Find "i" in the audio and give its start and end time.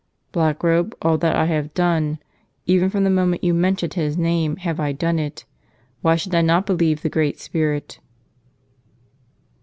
1.35-1.45, 4.79-4.93, 6.33-6.41